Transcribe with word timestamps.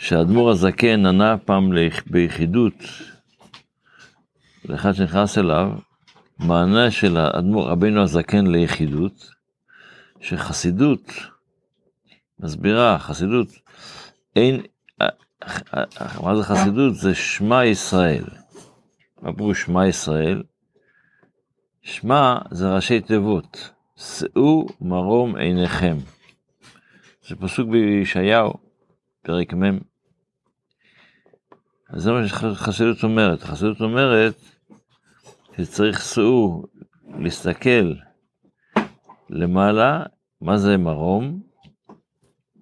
שהאדמו"ר 0.00 0.50
הזקן 0.50 1.06
ענה 1.06 1.38
פעם 1.38 1.70
ביחידות 2.06 2.74
לאחד 4.64 4.92
שנכנס 4.92 5.38
אליו, 5.38 5.72
מענה 6.38 6.90
של 6.90 7.16
האדמו"ר 7.16 7.68
רבינו 7.68 8.02
הזקן 8.02 8.46
ליחידות, 8.46 9.30
שחסידות, 10.20 11.12
מסבירה, 12.40 12.98
חסידות, 12.98 13.48
אין, 14.36 14.60
מה 16.22 16.36
זה 16.36 16.42
חסידות? 16.42 16.94
זה 16.94 17.14
שמע 17.14 17.64
ישראל. 17.64 18.24
פירוש 19.36 19.62
שמע 19.62 19.86
ישראל? 19.86 20.42
שמע 21.82 22.38
זה 22.50 22.74
ראשי 22.74 23.00
תיבות, 23.00 23.70
שאו 23.96 24.66
מרום 24.80 25.36
עיניכם. 25.36 25.96
זה 27.28 27.36
פסוק 27.36 27.68
בישעיהו, 27.68 28.52
פרק 29.22 29.54
מ'. 29.54 29.89
אז 31.92 32.02
זה 32.02 32.12
מה 32.12 32.28
שחסידות 32.28 33.04
אומרת. 33.04 33.42
חסידות 33.42 33.80
אומרת 33.80 34.34
שצריך 35.56 36.00
שאו 36.00 36.62
להסתכל 37.18 37.92
למעלה, 39.30 40.02
מה 40.40 40.58
זה 40.58 40.76
מרום? 40.76 41.40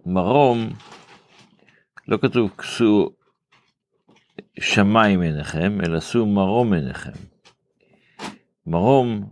מרום, 0.06 0.68
לא 2.08 2.16
כתוב 2.16 2.50
כסו 2.58 3.10
שמיים 4.60 5.20
עיניכם, 5.20 5.78
אלא 5.86 6.00
שאו 6.00 6.26
מרום 6.26 6.72
עיניכם. 6.72 7.10
מרום 8.66 9.28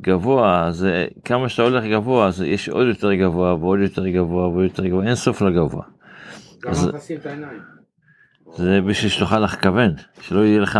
גבוה, 0.00 0.66
זה 0.70 1.06
כמה 1.24 1.48
שאתה 1.48 1.62
הולך 1.62 1.84
גבוה, 1.84 2.26
אז 2.26 2.42
יש 2.42 2.68
עוד 2.68 2.86
יותר 2.86 3.14
גבוה 3.14 3.54
ועוד 3.54 3.78
יותר 3.80 4.08
גבוה 4.08 4.48
ועוד 4.48 4.64
יותר 4.64 4.86
גבוה, 4.86 5.06
אין 5.06 5.14
סוף 5.14 5.42
לגבוה. 5.42 5.84
גם 6.62 6.70
אז- 6.70 6.88
מכסים 6.88 7.18
את 7.18 7.26
העיניים. 7.26 7.77
זה 8.54 8.80
בשביל 8.80 9.10
שתוכל 9.10 9.38
לכוון, 9.38 9.94
שלא 10.20 10.40
יהיה 10.40 10.60
לך 10.60 10.78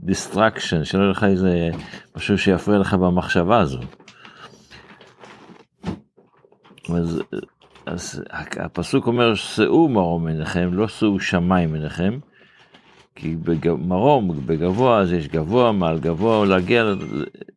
distraction, 0.00 0.84
שלא 0.84 1.00
יהיה 1.02 1.10
לך 1.10 1.24
איזה 1.24 1.70
משהו 2.16 2.38
שיפריע 2.38 2.78
לך 2.78 2.94
במחשבה 2.94 3.58
הזו. 3.58 3.80
אז, 6.94 7.22
אז 7.86 8.22
הפסוק 8.56 9.06
אומר 9.06 9.34
שאו 9.34 9.88
מרום 9.88 10.26
עיניכם, 10.26 10.70
לא 10.72 10.88
שאו 10.88 11.20
שמיים 11.20 11.74
עיניכם, 11.74 12.18
כי 13.14 13.36
במרום, 13.44 14.46
בגבוה, 14.46 14.98
אז 15.00 15.12
יש 15.12 15.28
גבוה, 15.28 15.72
מעל 15.72 15.98
גבוה, 15.98 16.38
ולהגיע, 16.38 16.84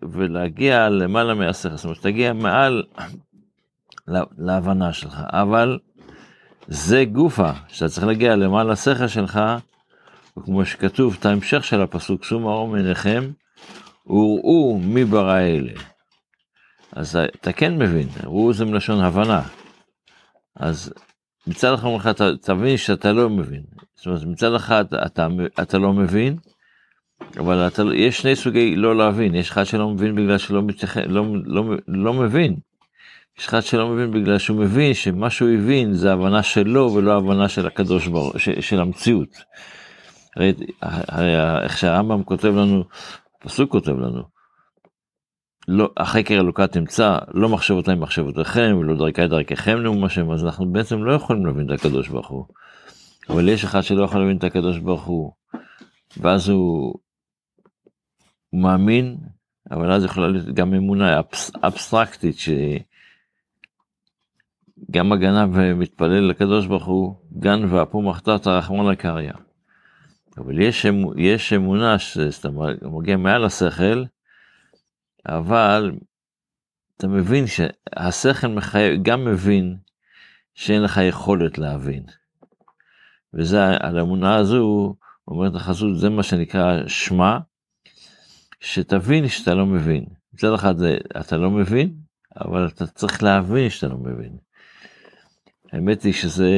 ולהגיע 0.02 0.90
למעלה 0.90 1.34
מהשכל, 1.34 1.76
זאת 1.76 1.86
אומרת, 1.86 2.02
תגיע 2.02 2.34
מעל 2.34 2.84
לה- 4.08 4.24
להבנה 4.38 4.94
שלך, 4.94 5.22
אבל 5.26 5.80
זה 6.68 7.06
גופה, 7.06 7.52
שאתה 7.68 7.90
צריך 7.90 8.08
להגיע 8.08 8.36
למעלה 8.36 8.74
השכל 8.74 9.08
שלך, 9.08 9.40
וכמו 10.38 10.66
שכתוב, 10.66 11.16
את 11.20 11.26
ההמשך 11.26 11.64
של 11.64 11.82
הפסוק, 11.82 12.24
שאו 12.24 12.40
מרום 12.40 12.76
עיניכם, 12.76 13.32
וראו 14.08 14.80
מי 14.84 15.06
ברא 15.06 15.40
אלה. 15.40 15.72
אז 16.92 17.16
אתה 17.16 17.54
כן 17.54 17.78
מבין, 17.78 18.08
ראו 18.24 18.54
זה 18.54 18.66
מלשון 18.66 19.00
הבנה. 19.04 19.42
אז 20.56 20.94
מצד 21.48 21.74
אחד 21.74 21.84
אומרים 21.84 22.00
לך, 22.00 22.08
"ת- 22.08 22.22
תבין 22.46 22.78
שאתה 22.78 23.12
לא 23.14 23.30
מבין. 23.30 23.64
זאת 23.96 24.06
אומרת, 24.06 24.24
מצד 24.24 24.54
אחד 24.54 24.86
אתה, 25.06 25.28
אתה 25.62 25.78
לא 25.78 25.94
מבין, 25.94 26.38
אבל 27.38 27.68
אתה, 27.68 27.84
לא- 27.84 27.94
יש 27.94 28.18
שני 28.18 28.36
סוגי 28.36 28.76
לא 28.76 28.98
להבין, 28.98 29.36
יש 29.36 29.52
אחד 29.52 29.64
שלא 29.64 29.90
מבין 29.90 30.16
בגלל 30.16 30.38
שלא 30.38 30.62
מתייחס, 30.64 31.02
לא, 31.08 31.26
לא, 31.46 31.64
לא 31.88 32.14
מבין. 32.14 32.56
יש 33.40 33.48
אחד 33.48 33.62
שלא 33.62 33.90
מבין 33.90 34.12
בגלל 34.12 34.38
שהוא 34.38 34.60
מבין 34.60 34.94
שמה 34.94 35.30
שהוא 35.30 35.50
הבין 35.50 35.94
זה 35.94 36.14
הבנה 36.14 36.44
שלו 36.44 36.94
ולא 36.94 37.18
הבנה 37.18 37.50
של 37.50 37.68
הקדוש 37.68 38.08
ברוך 38.08 38.40
של, 38.40 38.62
של 38.62 38.82
המציאות. 38.82 39.30
הרי, 40.36 40.54
הרי 40.82 41.62
איך 41.64 41.78
שהרמב"ם 41.78 42.24
כותב 42.24 42.48
לנו, 42.48 42.84
הפסוק 43.42 43.72
כותב 43.72 43.92
לנו, 43.92 44.24
לא, 45.68 45.90
החקר 45.98 46.34
אלוקה 46.34 46.68
תמצא, 46.68 47.18
לא 47.34 47.50
מחשבותיי 47.50 47.96
מחשבותיכם, 47.96 48.78
ולא 48.80 48.96
דרכי 48.96 49.28
דרככם 49.28 49.78
נאום 49.78 50.04
השם, 50.04 50.32
אז 50.32 50.46
אנחנו 50.46 50.72
בעצם 50.72 51.04
לא 51.04 51.12
יכולים 51.12 51.46
להבין 51.46 51.66
את 51.66 51.80
הקדוש 51.80 52.08
ברוך 52.08 52.28
הוא. 52.28 52.46
אבל 53.30 53.50
יש 53.50 53.64
אחד 53.64 53.82
שלא 53.82 54.04
יכול 54.04 54.22
להבין 54.22 54.38
את 54.38 54.44
הקדוש 54.44 54.78
ברוך 54.78 55.04
הוא, 55.04 55.32
ואז 56.18 56.50
הוא, 56.50 56.94
הוא 58.50 58.62
מאמין, 58.62 59.18
אבל 59.72 59.92
אז 59.92 60.04
יכולה 60.04 60.28
להיות 60.28 60.46
גם 60.46 60.74
אמונה 60.74 61.20
אבס, 61.20 61.52
אבסטרקטית, 61.64 62.38
שגם 64.86 65.12
הגנב 65.12 65.74
מתפלל 65.74 66.30
לקדוש 66.30 66.66
ברוך 66.66 66.86
הוא, 66.86 67.16
גן 67.40 67.66
ואפו 67.70 68.02
מחתת 68.02 68.48
הרחמון 68.48 68.92
הקריא. 68.92 69.32
אבל 70.38 70.60
יש, 70.60 70.86
אמ- 70.86 71.20
יש 71.20 71.54
אמונה 71.54 72.00
שאתה 72.00 72.50
מגיע 72.82 73.18
מעל 73.18 73.46
השכל, 73.46 74.04
אבל 75.26 75.92
אתה 76.98 77.08
מבין 77.08 77.46
שהשכל 77.48 78.48
מחייב, 78.48 79.04
גם 79.04 79.26
מבין 79.26 79.78
שאין 80.54 80.82
לך 80.82 81.00
יכולת 81.10 81.58
להבין. 81.58 82.04
וזה, 83.34 83.78
על 83.80 83.98
האמונה 83.98 84.36
הזו, 84.36 84.96
אומרת 85.28 85.56
החזות, 85.56 86.00
זה 86.00 86.10
מה 86.10 86.24
שנקרא 86.24 86.88
שמע, 86.88 87.38
שתבין 88.60 89.28
שאתה 89.28 89.54
לא 89.54 89.66
מבין. 89.66 90.06
מצד 90.34 90.54
אחד 90.54 90.76
אתה 91.20 91.38
לא 91.38 91.52
מבין, 91.52 91.96
אבל 92.42 92.68
אתה 92.68 92.88
צריך 92.88 93.24
להבין 93.24 93.70
שאתה 93.70 93.88
לא 93.88 93.98
מבין. 93.98 94.38
האמת 95.72 96.04
היא 96.04 96.14
שזה, 96.14 96.52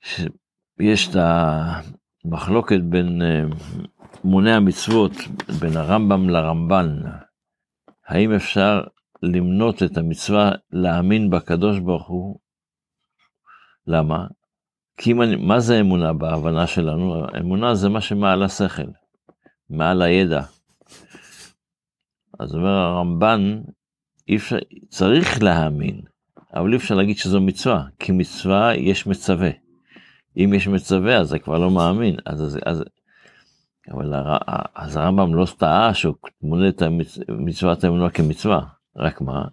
שיש 0.00 1.08
את 1.08 1.16
המחלוקת 2.24 2.80
בין 2.80 3.22
אה, 3.22 3.42
מוני 4.24 4.52
המצוות, 4.52 5.12
בין 5.60 5.76
הרמב"ם 5.76 6.28
לרמב"ן. 6.28 7.00
האם 8.06 8.32
אפשר 8.34 8.80
למנות 9.22 9.82
את 9.82 9.96
המצווה 9.96 10.52
להאמין 10.72 11.30
בקדוש 11.30 11.78
ברוך 11.78 12.08
הוא? 12.08 12.38
למה? 13.86 14.26
כי 14.96 15.12
אם 15.12 15.22
אני, 15.22 15.36
מה 15.36 15.60
זה 15.60 15.80
אמונה 15.80 16.12
בהבנה 16.12 16.66
שלנו? 16.66 17.26
אמונה 17.40 17.74
זה 17.74 17.88
מה 17.88 18.00
שמעל 18.00 18.42
השכל, 18.42 18.90
מעל 19.70 20.02
הידע. 20.02 20.42
אז 22.38 22.54
אומר 22.54 22.70
הרמב"ן, 22.70 23.60
אפשר, 24.34 24.58
צריך 24.88 25.42
להאמין, 25.42 26.00
אבל 26.54 26.72
אי 26.72 26.76
אפשר 26.76 26.94
להגיד 26.94 27.16
שזו 27.16 27.40
מצווה, 27.40 27.84
כי 27.98 28.12
מצווה 28.12 28.74
יש 28.76 29.06
מצווה. 29.06 29.50
אם 30.36 30.52
יש 30.54 30.68
מצווה 30.68 31.16
אז 31.16 31.28
זה 31.28 31.38
כבר 31.38 31.58
לא 31.58 31.70
מאמין, 31.70 32.16
אז, 32.26 32.42
אז, 32.42 32.58
אז 32.66 32.84
אבל 33.90 34.14
הר, 34.14 34.38
אז 34.74 34.96
הרמב"ם 34.96 35.34
לא 35.34 35.46
טעה 35.58 35.94
שהוא 35.94 36.14
מונה 36.42 36.68
את 36.68 36.82
מצוות 37.28 37.84
האמונה 37.84 38.10
כמצווה, 38.10 38.60
רק 38.96 39.20
מה? 39.20 39.44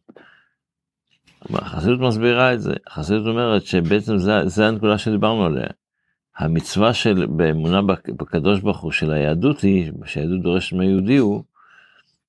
החסידות 1.52 2.00
מסבירה 2.00 2.54
את 2.54 2.62
זה, 2.62 2.74
החסידות 2.88 3.28
אומרת 3.28 3.64
שבעצם 3.64 4.18
זה, 4.18 4.48
זה 4.48 4.68
הנקודה 4.68 4.98
שדיברנו 4.98 5.46
עליה. 5.46 5.68
המצווה 6.38 6.94
של 6.94 7.26
באמונה 7.26 7.82
בקדוש 8.18 8.60
ברוך 8.60 8.80
הוא 8.80 8.92
של 8.92 9.12
היהדות 9.12 9.62
היא, 9.62 9.92
שהיהדות 10.06 10.42
דורשת 10.42 10.74
מהיהודי 10.74 11.18
הוא, 11.18 11.44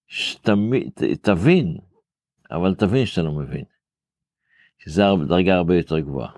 שתבין, 0.09 1.77
אבל 2.51 2.75
תבין 2.75 3.07
שאתה 3.07 3.23
לא 3.23 3.33
מבין. 3.33 3.65
שזה 4.85 5.03
דרגה 5.29 5.55
הרבה 5.55 5.77
יותר 5.77 5.99
גבוהה. 5.99 6.29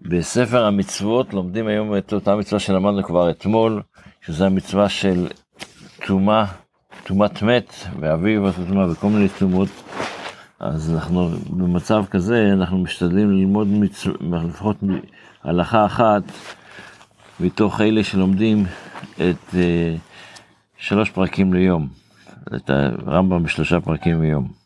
בספר 0.00 0.64
המצוות 0.64 1.34
לומדים 1.34 1.66
היום 1.66 1.96
את 1.96 2.12
אותה 2.12 2.36
מצווה 2.36 2.60
שלמדנו 2.60 3.02
כבר 3.02 3.30
אתמול, 3.30 3.82
שזה 4.26 4.46
המצווה 4.46 4.88
של 4.88 5.26
טומאה, 6.06 6.44
טומאת 7.04 7.42
מת, 7.42 7.72
ואביב 8.00 8.44
הטומאה 8.44 8.90
וכל 8.90 9.06
מיני 9.06 9.28
טומאות. 9.38 9.68
אז 10.60 10.94
אנחנו 10.94 11.28
במצב 11.50 12.04
כזה, 12.10 12.50
אנחנו 12.52 12.78
משתדלים 12.78 13.30
ללמוד 13.30 13.66
מצווה, 13.66 14.44
לפחות 14.44 14.76
הלכה 15.42 15.86
אחת, 15.86 16.22
מתוך 17.40 17.80
אלה 17.80 18.04
שלומדים 18.04 18.64
את 19.14 19.50
uh, 19.50 19.54
שלוש 20.78 21.10
פרקים 21.10 21.54
ליום, 21.54 21.88
את 22.56 22.70
הרמב"ם 22.70 23.42
בשלושה 23.42 23.80
פרקים 23.80 24.22
ליום. 24.22 24.61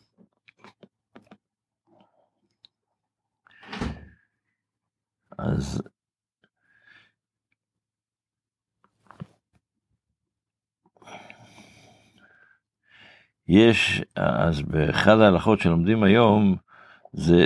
אז 5.37 5.81
יש, 13.47 14.01
אז 14.15 14.61
באחד 14.61 15.19
ההלכות 15.19 15.59
שלומדים 15.59 16.03
היום, 16.03 16.55
זה, 17.13 17.45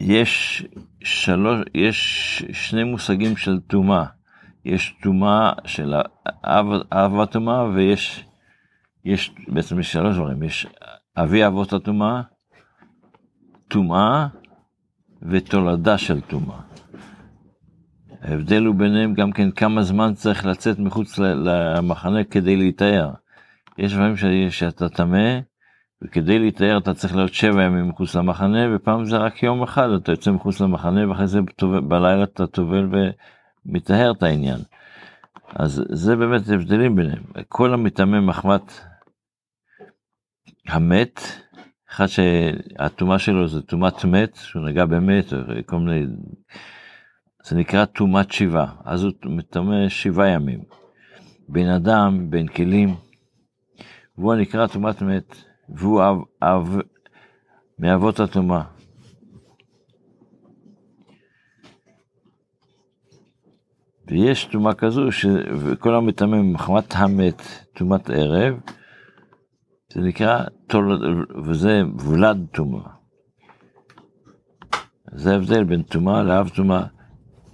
יש 0.00 0.64
שלוש, 1.04 1.60
יש 1.74 1.98
שני 2.52 2.84
מושגים 2.84 3.36
של 3.36 3.60
טומאה. 3.60 4.04
יש 4.64 4.96
טומאה 5.02 5.52
של 5.64 5.94
אב, 6.92 7.20
הטומאה 7.20 7.64
ויש, 7.64 8.24
יש, 9.04 9.34
בעצם 9.48 9.80
יש 9.80 9.92
שלוש 9.92 10.16
דברים, 10.16 10.42
יש 10.42 10.66
אבי 11.16 11.46
אבות 11.46 11.72
הטומאה, 11.72 12.22
טומאה 13.68 14.26
ותולדה 15.22 15.98
של 15.98 16.20
טומאה. 16.20 16.58
ההבדל 18.22 18.64
הוא 18.64 18.74
ביניהם 18.74 19.14
גם 19.14 19.32
כן 19.32 19.50
כמה 19.50 19.82
זמן 19.82 20.14
צריך 20.14 20.46
לצאת 20.46 20.78
מחוץ 20.78 21.18
למחנה 21.18 22.24
כדי 22.24 22.56
להיטהר. 22.56 23.10
יש 23.78 23.94
דברים 23.94 24.14
שאתה 24.50 24.88
טמא, 24.88 25.38
וכדי 26.02 26.38
להיטהר 26.38 26.78
אתה 26.78 26.94
צריך 26.94 27.16
להיות 27.16 27.34
שבע 27.34 27.62
ימים 27.62 27.88
מחוץ 27.88 28.14
למחנה, 28.14 28.58
ופעם 28.76 29.04
זה 29.04 29.16
רק 29.16 29.42
יום 29.42 29.62
אחד, 29.62 29.88
אתה 29.90 30.12
יוצא 30.12 30.30
מחוץ 30.30 30.60
למחנה, 30.60 31.08
ואחרי 31.08 31.26
זה 31.26 31.40
בלילה 31.88 32.22
אתה 32.22 32.46
טובל 32.46 32.88
ומטהר 33.66 34.12
את 34.12 34.22
העניין. 34.22 34.58
אז 35.54 35.84
זה 35.88 36.16
באמת 36.16 36.48
הבדלים 36.48 36.96
ביניהם. 36.96 37.22
כל 37.48 37.74
המטמא 37.74 38.20
מחמת 38.20 38.72
המת, 40.68 41.20
אחד 41.90 42.06
שהטומאה 42.06 43.18
שלו 43.18 43.48
זה 43.48 43.62
טומאת 43.62 44.04
מת, 44.04 44.36
שהוא 44.36 44.62
נגע 44.62 44.84
במת, 44.84 45.24
כל 45.66 45.76
מיני... 45.76 46.06
זה 47.44 47.56
נקרא 47.56 47.84
טומאת 47.84 48.32
שבעה, 48.32 48.74
אז 48.84 49.04
הוא 49.04 49.12
מטמא 49.24 49.88
שבעה 49.88 50.28
ימים. 50.28 50.60
בן 51.48 51.68
אדם, 51.68 52.30
בן 52.30 52.46
כלים, 52.46 52.94
והוא 54.18 54.34
נקרא 54.34 54.66
טומאת 54.66 55.02
מת, 55.02 55.34
והוא 55.68 56.02
אב, 56.02 56.16
אב 56.42 56.78
מאבות 57.78 58.20
הטומאה. 58.20 58.62
ויש 64.08 64.44
טומאה 64.44 64.74
כזו 64.74 65.12
שכל 65.12 65.94
המטמא 65.94 66.42
מחמת 66.42 66.94
המת, 66.96 67.42
טומאת 67.74 68.10
ערב, 68.10 68.60
זה 69.94 70.00
נקרא, 70.00 70.44
וזה 71.44 71.82
וולד 71.94 72.46
טומאה. 72.52 72.82
זה 75.12 75.32
ההבדל 75.32 75.64
בין 75.64 75.82
טומאה 75.82 76.22
לאב 76.22 76.48
טומאה. 76.48 76.84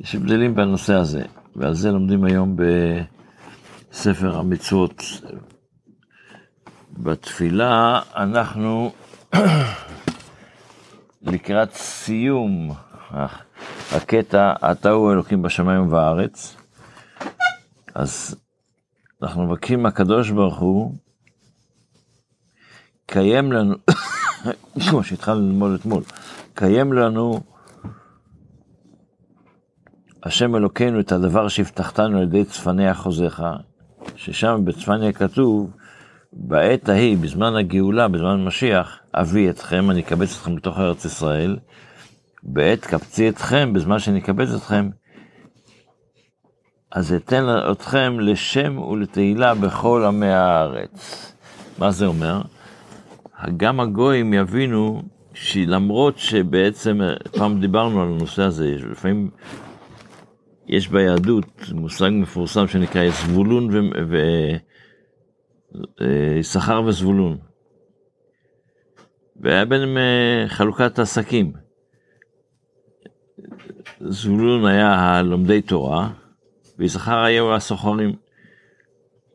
יש 0.00 0.14
הבדלים 0.14 0.54
בנושא 0.54 0.94
הזה, 0.94 1.22
ועל 1.56 1.74
זה 1.74 1.92
לומדים 1.92 2.24
היום 2.24 2.56
בספר 3.90 4.38
המצוות. 4.38 5.02
בתפילה 6.98 8.00
אנחנו 8.16 8.90
לקראת 11.32 11.72
סיום 11.72 12.70
הקטע, 13.92 14.52
אתה 14.70 14.90
הוא 14.90 15.12
אלוקים 15.12 15.42
בשמיים 15.42 15.86
ובארץ. 15.86 16.56
אז 17.94 18.36
אנחנו 19.22 19.46
מבקשים 19.46 19.82
מהקדוש 19.82 20.30
ברוך 20.30 20.58
הוא, 20.58 20.94
קיים 23.06 23.52
לנו, 23.52 23.74
כמו 24.90 25.04
שהתחלנו 25.04 25.40
ללמוד 25.40 25.72
אתמול, 25.80 26.02
קיים 26.54 26.92
לנו 26.92 27.40
השם 30.22 30.56
אלוקינו 30.56 31.00
את 31.00 31.12
הדבר 31.12 31.48
שהבטחתנו 31.48 32.18
על 32.18 32.22
ידי 32.22 32.44
צפני 32.44 32.90
אחוזיך, 32.90 33.42
ששם 34.16 34.60
בצפניה 34.64 35.12
כתוב, 35.12 35.70
בעת 36.32 36.88
ההיא, 36.88 37.18
בזמן 37.18 37.56
הגאולה, 37.56 38.08
בזמן 38.08 38.44
משיח, 38.44 38.98
אביא 39.14 39.50
אתכם, 39.50 39.90
אני 39.90 40.00
אקבץ 40.00 40.32
אתכם 40.32 40.56
בתוך 40.56 40.78
ארץ 40.78 41.04
ישראל, 41.04 41.58
בעת 42.42 42.84
קבצי 42.84 43.28
אתכם, 43.28 43.72
בזמן 43.72 43.98
שאני 43.98 44.18
אקבץ 44.18 44.48
אתכם, 44.56 44.90
אז 46.92 47.12
אתן 47.12 47.44
אתכם 47.72 48.20
לשם 48.20 48.78
ולתהילה 48.78 49.54
בכל 49.54 50.04
עמי 50.06 50.28
הארץ. 50.28 51.32
מה 51.78 51.90
זה 51.90 52.06
אומר? 52.06 52.42
גם 53.56 53.80
הגויים 53.80 54.34
יבינו 54.34 55.02
שלמרות 55.34 56.18
שבעצם, 56.18 57.00
פעם 57.32 57.60
דיברנו 57.60 58.02
על 58.02 58.08
הנושא 58.08 58.42
הזה, 58.42 58.76
לפעמים 58.90 59.30
יש 60.66 60.88
ביהדות 60.88 61.62
מושג 61.72 62.10
מפורסם 62.12 62.66
שנקרא 62.66 63.10
זבולון 63.10 63.68
ויששכר 66.00 66.76
אה, 66.76 66.80
וזבולון. 66.80 67.38
והיה 69.40 69.64
ביניהם 69.64 69.96
אה, 69.98 70.44
חלוקת 70.48 70.98
עסקים. 70.98 71.52
זבולון 74.00 74.66
היה 74.66 74.94
הלומדי 74.94 75.62
תורה, 75.62 76.10
ויששכר 76.78 77.18
היו 77.18 77.54
הסוחרים. 77.54 78.25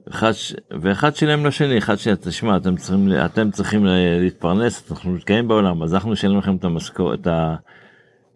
אחד, 0.10 0.32
ואחד 0.82 1.16
שילם 1.16 1.46
לשני, 1.46 1.78
אחד 1.78 1.96
שילם, 1.96 2.16
תשמע, 2.16 2.58
אתם 2.58 2.76
צריכים, 2.76 3.10
אתם 3.26 3.52
צריכים 3.52 3.86
להתפרנס, 4.22 4.92
אנחנו 4.92 5.16
נתקיים 5.16 5.48
בעולם, 5.48 5.84
אז 5.84 5.94
אנחנו 5.94 6.12
נשלם 6.12 6.38
לכם 6.38 6.56
את 6.56 6.64
המשכורת, 6.64 7.20
את, 7.20 7.28
ה, 7.28 7.56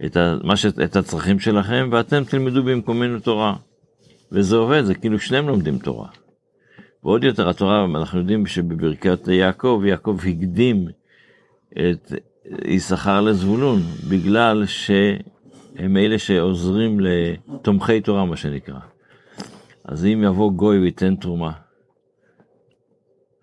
את, 0.06 0.17
ה, 0.17 0.56
ש, 0.56 0.65
את 0.65 0.95
הצרכים 0.95 1.39
שלכם, 1.39 1.89
ואתם 1.91 2.23
תלמדו 2.23 2.63
במקומנו 2.63 3.19
תורה. 3.19 3.56
וזה 4.31 4.56
עובד, 4.56 4.83
זה 4.83 4.95
כאילו 4.95 5.19
שניהם 5.19 5.47
לומדים 5.47 5.77
תורה. 5.77 6.07
ועוד 7.03 7.23
יותר 7.23 7.50
התורה, 7.50 7.85
אנחנו 7.85 8.19
יודעים 8.19 8.45
שבברכת 8.45 9.27
יעקב, 9.27 9.81
יעקב 9.85 10.18
הקדים 10.23 10.88
את 11.71 12.13
יששכר 12.65 13.21
לזבולון, 13.21 13.79
בגלל 14.09 14.65
שהם 14.65 15.97
אלה 15.97 16.19
שעוזרים 16.19 17.00
לתומכי 17.00 18.01
תורה, 18.01 18.25
מה 18.25 18.38
שנקרא. 18.38 18.79
אז 19.87 20.05
אם 20.05 20.21
יבוא 20.23 20.51
גוי 20.51 20.79
וייתן 20.79 21.15
תרומה, 21.15 21.51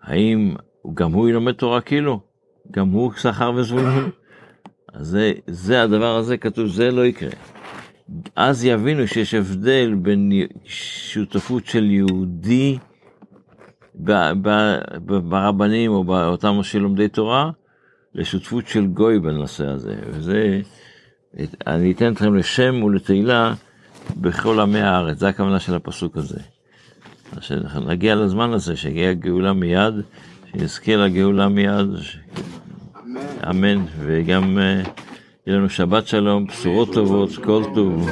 האם 0.01 0.55
גם 0.93 1.11
הוא 1.11 1.29
ילמד 1.29 1.51
תורה 1.53 1.81
כאילו? 1.81 2.19
גם 2.71 2.89
הוא 2.89 3.13
שכר 3.13 3.51
וזבולון? 3.55 4.09
אז 4.93 5.07
זה, 5.07 5.31
זה 5.47 5.83
הדבר 5.83 6.15
הזה 6.15 6.37
כתוב, 6.37 6.67
זה 6.67 6.91
לא 6.91 7.05
יקרה. 7.05 7.29
אז 8.35 8.65
יבינו 8.65 9.07
שיש 9.07 9.33
הבדל 9.33 9.93
בין 10.01 10.31
שותפות 10.65 11.65
של 11.65 11.91
יהודי 11.91 12.77
ברבנים 15.05 15.91
או 15.91 16.03
באותם 16.03 16.63
שלומדי 16.63 17.07
תורה, 17.07 17.51
לשותפות 18.15 18.67
של 18.67 18.87
גוי 18.87 19.19
בנושא 19.19 19.65
הזה. 19.65 19.95
וזה, 20.07 20.61
אני 21.67 21.91
אתן 21.91 22.11
אתכם 22.11 22.35
לשם 22.35 22.83
ולתהילה 22.83 23.53
בכל 24.17 24.59
עמי 24.59 24.81
הארץ, 24.81 25.19
זה 25.19 25.27
הכוונה 25.27 25.59
של 25.59 25.75
הפסוק 25.75 26.17
הזה. 26.17 26.39
שנגיע 27.41 28.15
לזמן 28.15 28.53
הזה, 28.53 28.77
שיגיע 28.77 29.09
הגאולה 29.09 29.53
מיד, 29.53 29.93
שנזכה 30.51 30.95
לגאולה 30.95 31.49
מיד, 31.49 31.87
ש... 32.01 32.17
אמן, 33.49 33.85
וגם 33.99 34.57
uh, 34.57 34.89
יהיה 35.47 35.57
לנו 35.57 35.69
שבת 35.69 36.07
שלום, 36.07 36.47
בשורות 36.47 36.93
טובות, 36.93 37.29
כל 37.43 37.63
טוב. 37.75 38.09